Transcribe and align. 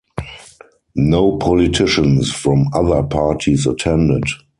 No 0.95 1.37
politicians 1.37 2.31
from 2.33 2.69
other 2.73 3.03
parties 3.03 3.67
attended. 3.67 4.23